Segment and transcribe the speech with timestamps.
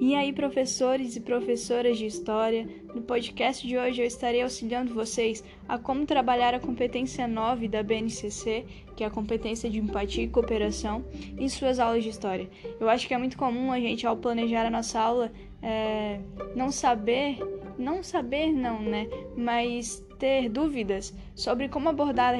[0.00, 5.44] E aí, professores e professoras de história, no podcast de hoje eu estarei auxiliando vocês
[5.68, 8.64] a como trabalhar a competência 9 da BNCC,
[8.96, 11.04] que é a competência de empatia e cooperação,
[11.36, 12.48] em suas aulas de história.
[12.80, 16.18] Eu acho que é muito comum a gente, ao planejar a nossa aula, é,
[16.56, 17.38] não saber,
[17.78, 19.06] não saber não, né,
[19.36, 22.34] mas ter dúvidas sobre como abordar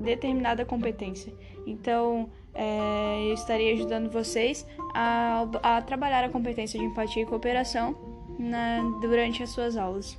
[0.00, 1.32] determinada competência.
[1.66, 7.94] Então, é, eu estarei ajudando vocês a, a, trabalhar a competência de empatia e cooperação
[8.38, 10.18] na, durante as suas aulas.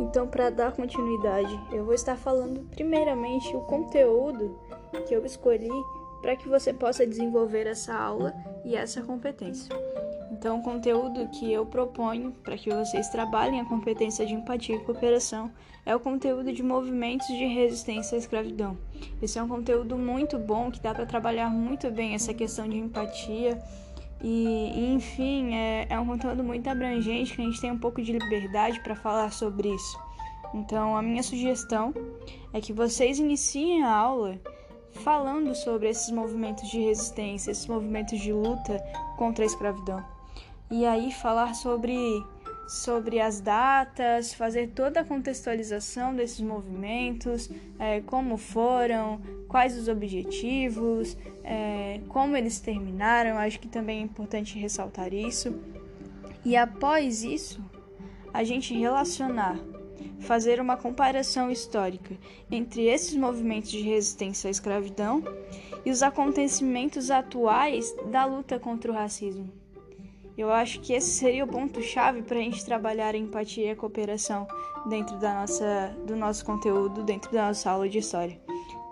[0.00, 4.58] Então, para dar continuidade, eu vou estar falando primeiramente o conteúdo
[5.06, 5.68] que eu escolhi
[6.22, 8.32] para que você possa desenvolver essa aula
[8.64, 9.74] e essa competência.
[10.42, 14.80] Então, o conteúdo que eu proponho para que vocês trabalhem a competência de empatia e
[14.80, 15.52] cooperação
[15.86, 18.76] é o conteúdo de movimentos de resistência à escravidão.
[19.22, 22.76] Esse é um conteúdo muito bom que dá para trabalhar muito bem essa questão de
[22.76, 23.56] empatia.
[24.20, 28.10] E, enfim, é, é um conteúdo muito abrangente que a gente tem um pouco de
[28.10, 29.96] liberdade para falar sobre isso.
[30.52, 31.94] Então, a minha sugestão
[32.52, 34.40] é que vocês iniciem a aula
[34.90, 38.82] falando sobre esses movimentos de resistência, esses movimentos de luta
[39.16, 40.04] contra a escravidão.
[40.72, 42.24] E aí falar sobre
[42.66, 51.14] sobre as datas, fazer toda a contextualização desses movimentos, é, como foram, quais os objetivos,
[51.44, 53.36] é, como eles terminaram.
[53.36, 55.54] Acho que também é importante ressaltar isso.
[56.42, 57.62] E após isso,
[58.32, 59.60] a gente relacionar,
[60.20, 62.16] fazer uma comparação histórica
[62.50, 65.22] entre esses movimentos de resistência à escravidão
[65.84, 69.60] e os acontecimentos atuais da luta contra o racismo.
[70.36, 73.76] Eu acho que esse seria o ponto-chave para a gente trabalhar a empatia e a
[73.76, 74.46] cooperação
[74.86, 78.40] dentro da nossa, do nosso conteúdo, dentro da nossa aula de história.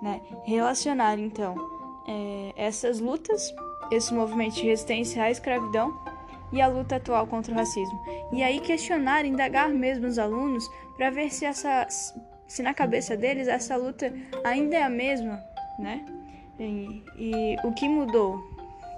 [0.03, 0.21] Né?
[0.45, 1.55] Relacionar, então,
[2.07, 3.55] é, essas lutas,
[3.91, 5.99] esse movimento de resistência à escravidão
[6.53, 7.99] e a luta atual contra o racismo.
[8.33, 11.87] E aí questionar, indagar mesmo os alunos para ver se, essa,
[12.47, 14.13] se na cabeça deles essa luta
[14.45, 15.43] ainda é a mesma,
[15.79, 16.05] né?
[16.59, 18.39] E, e o que mudou?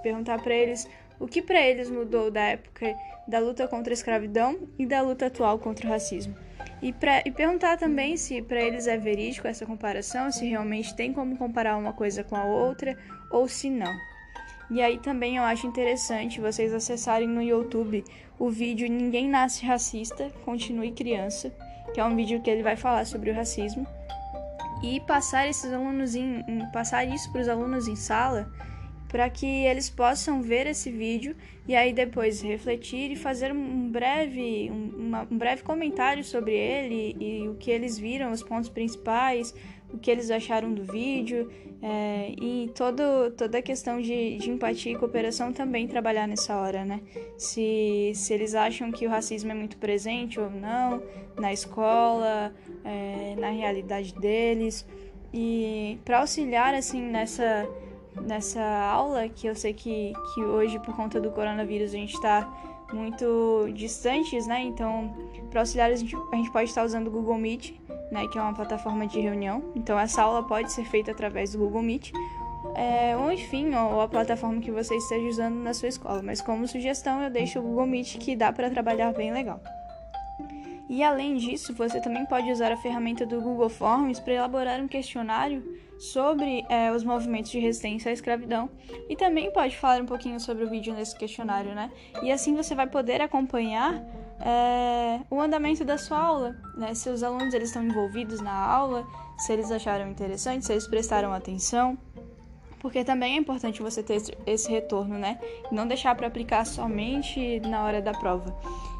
[0.01, 2.95] Perguntar para eles o que para eles mudou da época
[3.27, 6.35] da luta contra a escravidão e da luta atual contra o racismo.
[6.81, 11.13] E, pra, e perguntar também se para eles é verídico essa comparação, se realmente tem
[11.13, 12.97] como comparar uma coisa com a outra
[13.31, 13.93] ou se não.
[14.69, 18.03] E aí também eu acho interessante vocês acessarem no YouTube
[18.39, 21.53] o vídeo Ninguém Nasce Racista, Continue Criança,
[21.93, 23.87] que é um vídeo que ele vai falar sobre o racismo,
[24.83, 28.51] e passar esses alunos em, em passar isso para os alunos em sala
[29.13, 31.35] para que eles possam ver esse vídeo
[31.67, 37.15] e aí depois refletir e fazer um breve, um, uma, um breve comentário sobre ele
[37.19, 39.53] e, e, o que eles viram, os pontos principais,
[39.93, 41.47] o que eles acharam do vídeo
[41.79, 46.83] é, e todo, toda a questão de, de empatia e cooperação também trabalhar nessa hora,
[46.83, 46.99] né?
[47.37, 51.03] Se, se eles acham que o racismo é muito presente ou não
[51.37, 52.51] na escola,
[52.83, 54.83] é, na realidade deles
[55.31, 57.69] e para auxiliar assim nessa
[58.21, 62.51] nessa aula, que eu sei que, que hoje, por conta do coronavírus, a gente está
[62.93, 64.61] muito distantes, né?
[64.61, 65.13] Então,
[65.49, 67.73] para auxiliar, a gente, a gente pode estar usando o Google Meet,
[68.11, 68.27] né?
[68.27, 69.63] Que é uma plataforma de reunião.
[69.75, 72.11] Então, essa aula pode ser feita através do Google Meet.
[72.75, 76.21] É, ou enfim, ou a plataforma que você esteja usando na sua escola.
[76.23, 79.59] Mas como sugestão, eu deixo o Google Meet que dá para trabalhar bem legal.
[80.89, 84.87] E além disso, você também pode usar a ferramenta do Google Forms para elaborar um
[84.87, 85.63] questionário
[85.97, 88.69] sobre é, os movimentos de resistência à escravidão
[89.07, 91.89] e também pode falar um pouquinho sobre o vídeo nesse questionário, né?
[92.21, 94.03] E assim você vai poder acompanhar
[94.41, 96.93] é, o andamento da sua aula, né?
[96.93, 99.07] Se os alunos eles estão envolvidos na aula,
[99.37, 101.97] se eles acharam interessante, se eles prestaram atenção,
[102.79, 105.39] porque também é importante você ter esse retorno, né?
[105.71, 108.53] Não deixar para aplicar somente na hora da prova.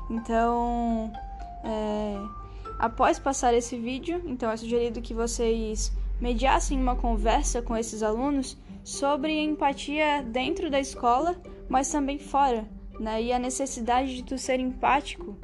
[0.09, 1.11] Então,
[1.63, 2.17] é,
[2.77, 8.57] após passar esse vídeo, então é sugerido que vocês mediassem uma conversa com esses alunos
[8.83, 11.35] sobre empatia dentro da escola,
[11.69, 12.67] mas também fora,
[12.99, 13.21] né?
[13.21, 15.37] E a necessidade de tu ser empático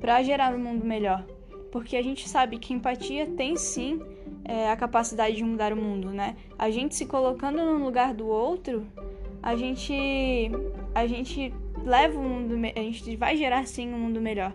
[0.00, 1.24] para gerar um mundo melhor.
[1.70, 4.00] Porque a gente sabe que empatia tem sim
[4.44, 6.36] é, a capacidade de mudar o mundo, né?
[6.58, 8.86] A gente se colocando no lugar do outro,
[9.42, 10.50] a gente
[10.94, 11.54] a gente
[11.84, 14.52] leva o mundo, a gente vai gerar sim um mundo melhor.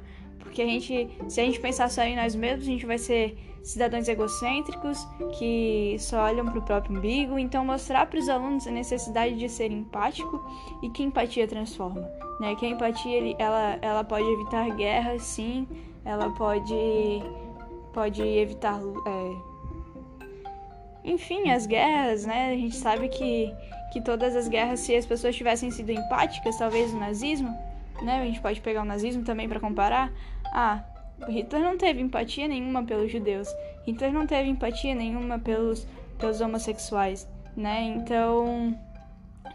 [0.56, 3.38] Porque a gente, se a gente pensar só em nós mesmos, a gente vai ser
[3.62, 5.06] cidadãos egocêntricos
[5.38, 7.38] que só olham para o próprio umbigo.
[7.38, 10.42] Então, mostrar para os alunos a necessidade de ser empático
[10.82, 12.10] e que empatia transforma.
[12.40, 12.56] Né?
[12.56, 15.68] Que a empatia ela, ela pode evitar guerras, sim,
[16.06, 16.74] ela pode,
[17.92, 18.80] pode evitar.
[18.80, 19.36] É,
[21.04, 22.52] enfim, as guerras, né?
[22.52, 23.54] A gente sabe que,
[23.92, 27.54] que todas as guerras, se as pessoas tivessem sido empáticas, talvez o nazismo
[28.02, 28.22] né?
[28.22, 30.12] A gente pode pegar o nazismo também para comparar.
[30.52, 30.84] Ah,
[31.28, 33.48] Hitler não teve empatia nenhuma pelos judeus.
[33.86, 35.88] Hitler não teve empatia nenhuma pelos,
[36.18, 37.84] pelos homossexuais, né?
[37.84, 38.78] Então,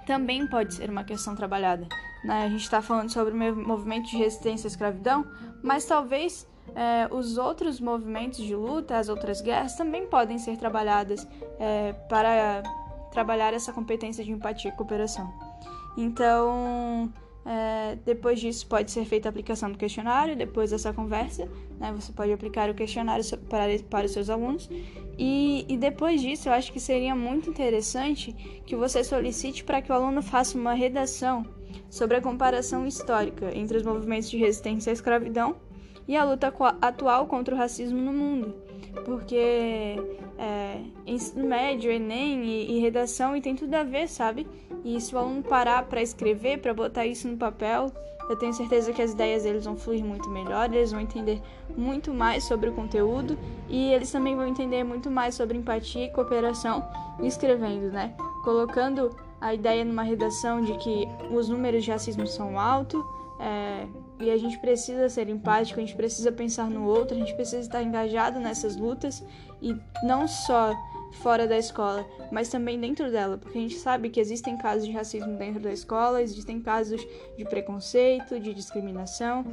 [0.07, 1.87] também pode ser uma questão trabalhada.
[2.25, 2.45] Né?
[2.45, 5.27] A gente está falando sobre o movimento de resistência à escravidão,
[5.63, 11.27] mas talvez é, os outros movimentos de luta, as outras guerras, também podem ser trabalhadas
[11.59, 12.63] é, para
[13.11, 15.33] trabalhar essa competência de empatia e cooperação.
[15.97, 17.13] Então,
[17.45, 21.49] é, depois disso, pode ser feita a aplicação do questionário, depois dessa conversa,
[21.79, 24.69] né, você pode aplicar o questionário para, para os seus alunos.
[25.19, 28.33] E, e depois disso, eu acho que seria muito interessante
[28.67, 31.45] que você solicite para que o aluno faça uma redação
[31.89, 35.57] sobre a comparação histórica entre os movimentos de resistência à escravidão
[36.07, 38.55] e a luta atual contra o racismo no mundo.
[39.05, 39.97] Porque
[40.39, 44.47] é, ensino médio, Enem e, e redação e tem tudo a ver, sabe?
[44.85, 47.93] E se o aluno parar para escrever, para botar isso no papel,
[48.31, 51.43] eu tenho certeza que as ideias deles vão fluir muito melhor, eles vão entender
[51.77, 53.37] muito mais sobre o conteúdo
[53.69, 56.89] e eles também vão entender muito mais sobre empatia e cooperação
[57.21, 58.15] escrevendo, né?
[58.45, 59.11] Colocando
[59.41, 63.03] a ideia numa redação de que os números de racismo são altos
[63.41, 63.87] é,
[64.21, 67.63] e a gente precisa ser empático, a gente precisa pensar no outro, a gente precisa
[67.63, 69.25] estar engajado nessas lutas
[69.61, 69.75] e
[70.05, 70.73] não só
[71.13, 74.93] fora da escola, mas também dentro dela, porque a gente sabe que existem casos de
[74.93, 79.45] racismo dentro da escola, existem casos de preconceito, de discriminação.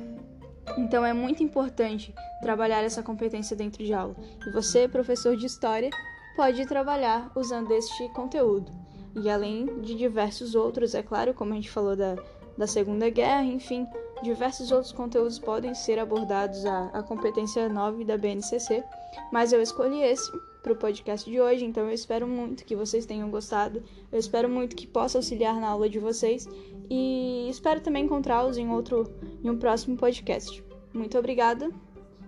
[0.77, 4.15] Então é muito importante trabalhar essa competência dentro de aula.
[4.45, 5.89] E você, professor de história,
[6.35, 8.71] pode trabalhar usando este conteúdo.
[9.15, 12.15] E além de diversos outros, é claro, como a gente falou da,
[12.57, 13.87] da Segunda Guerra, enfim,
[14.21, 18.83] diversos outros conteúdos podem ser abordados a, a competência 9 da BNCC,
[19.31, 20.31] mas eu escolhi esse
[20.67, 23.81] para o podcast de hoje, então eu espero muito que vocês tenham gostado,
[24.11, 26.47] eu espero muito que possa auxiliar na aula de vocês
[26.89, 29.09] e espero também encontrá-los em outro
[29.41, 30.61] em um próximo podcast.
[30.93, 31.71] Muito obrigada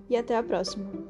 [0.10, 1.09] e até a próxima.